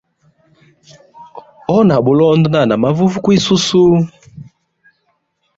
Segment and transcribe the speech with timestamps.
[1.69, 3.81] Honi a bulondo nda hana mavuvi kwisusu.